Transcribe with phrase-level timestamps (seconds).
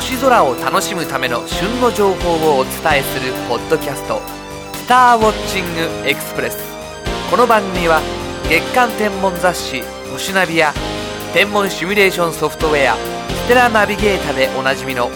[0.00, 4.18] 星空を楽しむための旬の情報をお伝えするポッドキャスト
[4.72, 6.56] 「スターウォッチングエクスプレス」
[7.30, 8.00] この番組は
[8.48, 10.72] 月間天文雑誌「星ナビ」や
[11.34, 12.96] 天文シミュレーションソフトウェア
[13.44, 15.10] 「ステラナビゲータ」でおなじみの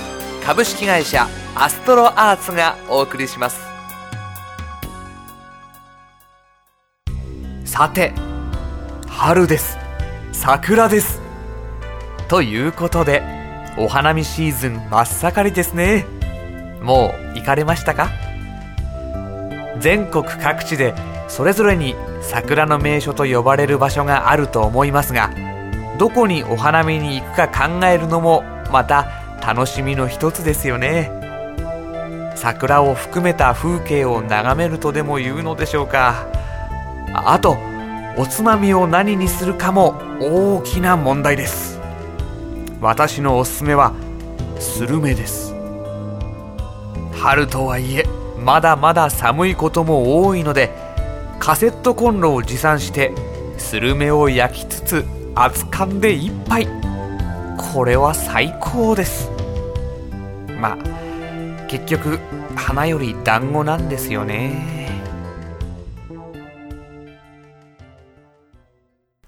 [0.44, 3.62] 株式会社アストロアーツがお送りします。
[7.64, 8.12] さて
[9.08, 9.78] 春です。
[10.32, 11.22] 桜です。
[12.28, 13.33] ということで
[13.76, 16.06] お花見シーズン真っ盛りですね。
[16.80, 18.10] もう行かれましたか？
[19.80, 20.94] 全国各地で
[21.28, 25.30] それぞれに桜の名所と呼ばれる場所があると思いますが
[25.98, 29.06] どこにお花見に行くか考えるのもまた
[29.44, 31.10] 楽しみの一つですよね。
[32.36, 36.26] 桜を含めた風景を眺めるとでも言うのでしょうか？
[37.12, 37.56] あと
[38.16, 41.73] おつまみを何にするかも大きな問題です。
[42.84, 43.94] 私のおすすめは
[44.60, 45.54] スルメです。
[47.14, 48.04] 春とはいえ
[48.38, 50.70] まだまだ寒いことも多いので
[51.38, 53.14] カセットコンロを持参して
[53.56, 56.68] スルメを焼きつつ熱燗で一杯。
[57.56, 59.30] これは最高です。
[60.60, 60.76] まあ
[61.66, 62.18] 結局
[62.54, 64.90] 花より団子なんですよね。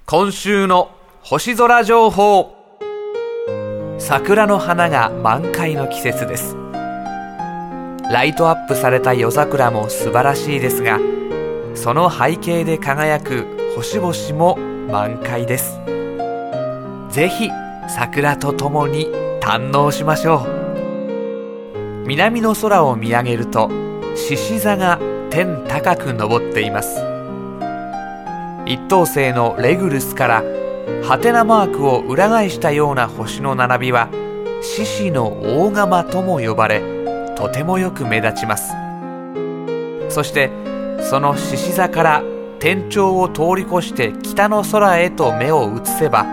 [0.05, 0.91] 今週の
[1.22, 2.56] 星空情報。
[4.09, 6.57] 桜の花が満開の季節です。
[8.09, 11.01] ライトアップされた夜桜も素晴らしいですが
[11.75, 14.57] その背景で輝く星々も
[14.89, 15.81] 満開です。
[17.11, 17.51] ぜひ
[17.89, 19.07] 桜とともに
[19.41, 22.07] 堪能しましょう。
[22.07, 23.69] 南の空を見上げると
[24.15, 27.01] 獅子座が天高く昇っています。
[28.67, 30.45] 一等星のレグルスから
[31.03, 34.09] ハテナマークを裏返したような星の並びは
[34.62, 38.72] 獅子の大釜とも呼ばれとてもよく目立ちます。
[40.09, 40.50] そして
[41.00, 42.22] その獅子座から
[42.59, 46.25] 天頂を通り越して北の空へと目を移せば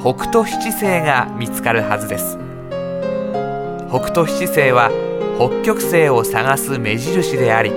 [0.00, 2.38] 北斗七星が見つかるはずです。
[3.90, 4.90] 北斗七星は
[5.36, 7.72] 北極星を探す目印であり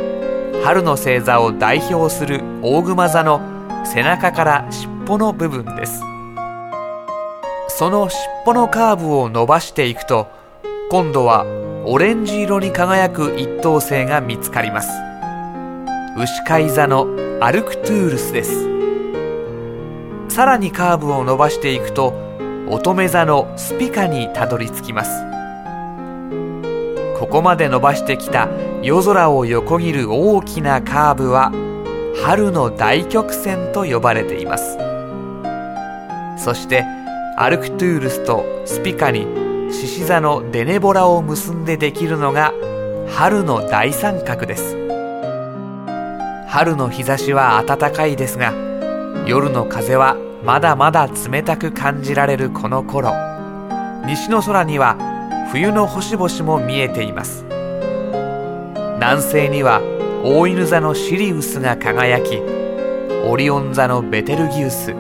[0.64, 3.42] 春の星座を代表する大熊座の
[3.84, 6.02] 背中から尻尾の部分です。
[7.76, 10.28] その尻尾のカーブを伸ばしていくと
[10.92, 11.44] 今度は
[11.88, 14.92] オレンジ色に輝く一等星が見つかります。
[16.16, 17.08] 牛飼い座の
[17.42, 18.70] アルクトゥールスです。
[20.30, 22.14] さらにカーブを伸ばしていくと
[22.70, 25.24] 乙女座のスピカにたどり着きます。
[27.18, 28.50] ここまで伸ばしてきた
[28.84, 31.52] 夜空を横切る大きなカーブは
[32.24, 34.78] 春の大曲線と呼ばれています。
[36.38, 36.86] そして
[37.36, 39.26] アルクトゥールスとスピカに
[39.72, 42.54] 獅子座のデネボラを結んでできるのが
[43.10, 44.78] 春の大三角です。
[46.48, 48.54] 春の日差しは暖かいですが
[49.26, 53.14] 夜の風はまだまだ冷たく感じられるこの頃。
[54.06, 54.96] 西の空には
[55.52, 57.46] 冬の星々も見えています。
[58.96, 59.82] 南西には
[60.24, 62.40] 大犬座のシリウスが輝き
[63.26, 64.94] オリオン座のベテルギウス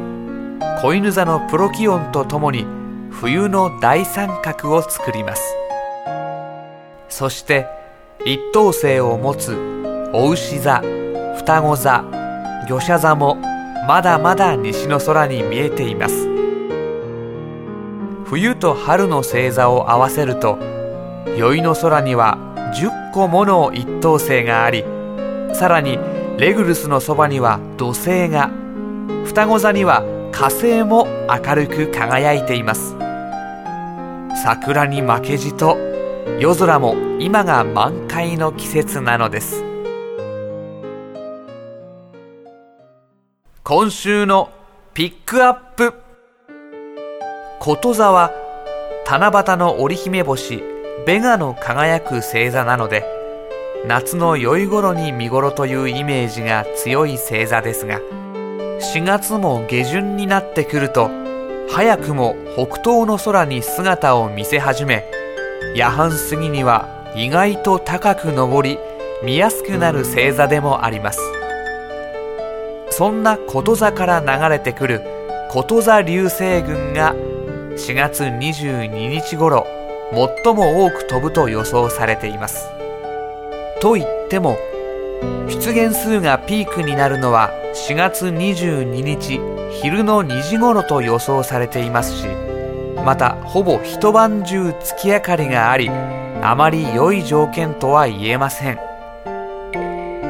[0.83, 2.65] 子犬座のプロキオンとともに
[3.09, 5.55] 冬の大三角を作ります。
[7.07, 7.67] そして
[8.25, 9.55] 一等星を持つ
[10.11, 10.81] お牛座
[11.37, 12.03] 双子座
[12.67, 13.35] 魚舎座も
[13.87, 16.27] まだまだ西の空に見えています。
[18.25, 20.59] 冬と春の星座を合わせると
[21.37, 22.37] 宵の空には
[22.75, 24.83] 10個もの一等星があり
[25.53, 25.97] さらに
[26.37, 28.51] レグルスのそばには土星が
[29.23, 32.95] 双子座には火星も明るく輝いています。
[34.43, 35.77] 桜に負けじと
[36.39, 39.63] 夜空も今が満開の季節なのです。
[43.63, 44.49] 今週の
[44.95, 45.93] ピックアップ。
[47.59, 48.31] こと座は
[49.05, 50.63] 七夕の織姫星
[51.05, 53.05] ベガの輝く星座なので
[53.85, 58.01] 夏の酔い頃に見頃というイメージが強い星座ですが
[58.83, 61.09] 4月も下旬になってくると
[61.69, 65.05] 早くも北東の空に姿を見せ始め
[65.73, 68.77] 夜半過ぎには意外と高く昇り
[69.23, 71.19] 見やすくなる星座でもあります。
[72.89, 75.01] そんなこと座から流れてくる
[75.49, 79.65] こと座流星群が4月22日頃
[80.43, 82.67] 最も多く飛ぶと予想されています。
[83.81, 84.57] と言っても
[85.47, 89.39] 出現数がピークになるのは4月22日
[89.81, 92.27] 昼の2時頃と予想されていますし
[93.03, 98.79] またほぼ一晩中月明かりがありあまり良い条件とは言えません。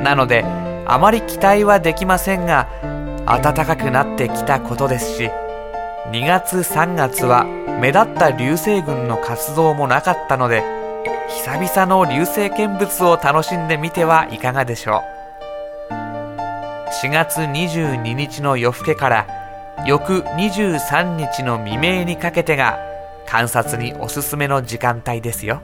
[0.04, 0.46] なので
[0.86, 2.68] あまり期待はできませんが
[3.26, 5.30] 暖かくなってきたことですし
[6.12, 7.46] 2月3月は
[7.82, 10.64] 目立った流星群の活動もなかったので
[11.30, 15.23] 久々の流星見物を楽しんでみてはいかがでしょう。
[17.04, 19.28] 4月22日の夜更けから
[19.86, 22.80] 翌23日の未明にかけてが
[23.28, 25.62] 観察におすすめの時間帯ですよ。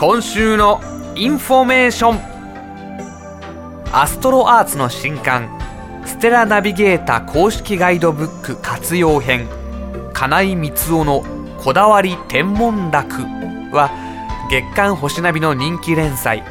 [0.00, 0.80] 今週の
[1.14, 3.92] インフォメーション。
[3.92, 5.56] アストロアーツの新刊
[6.04, 9.46] ステラナビゲータ公式ガイドブック活用編
[10.12, 11.24] 金井光雄の
[11.58, 13.22] こだわり天文楽
[13.70, 14.05] は
[14.50, 16.44] 月刊星ナビの人気連載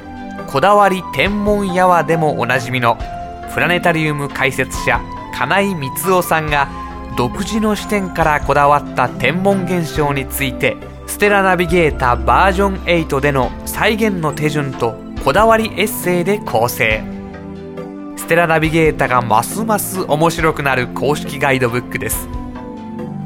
[0.48, 2.98] こだわり天文やわでもおなじみの
[3.54, 5.02] プラネタリウム解説者
[5.34, 6.70] 金井光雄さんが
[7.18, 10.76] 独自の視点からこだわった天文現象について
[11.08, 17.04] ステラナビゲータバージョン8での再現の手順とこだわりエッセイで構成。
[18.18, 22.28] ステラナビゲータがますます面白くなる公式ガイドブックです。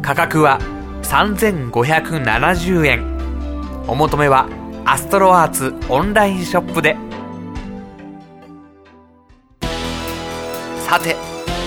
[0.01, 0.59] 価格は
[1.03, 3.18] 3570円。
[3.89, 4.47] お求めは
[4.85, 6.95] アストロアーツオンラインショップで。
[10.87, 11.15] さて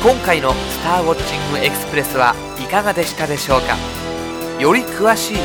[0.03, 3.77] 今回の「スターウォッチングエクスプレス」はいかがでしたでしょうか？
[4.61, 5.37] より詳しい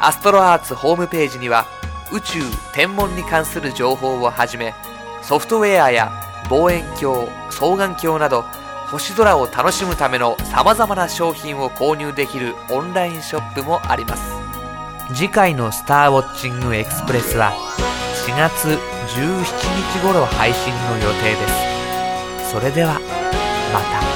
[0.00, 1.66] アストロアーツホームページには
[2.12, 2.40] 宇宙
[2.72, 4.74] 天文に関する情報をはじめ
[5.22, 6.10] ソフトウェアや
[6.48, 8.44] 望遠鏡双眼鏡など
[8.90, 14.22] 星空を楽しむための様々な商品を購入できるオンラインショップもあります。
[15.14, 17.52] 次回のスターウォッチングエクスプレスは
[18.26, 21.48] 4月17日頃配信の予定で
[22.46, 22.50] す。
[22.50, 22.94] それでは
[23.72, 24.09] また。